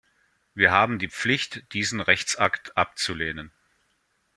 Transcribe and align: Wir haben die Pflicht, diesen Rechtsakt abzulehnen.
Wir 0.55 0.71
haben 0.71 0.97
die 0.97 1.09
Pflicht, 1.11 1.73
diesen 1.75 2.01
Rechtsakt 2.01 2.75
abzulehnen. 2.75 3.51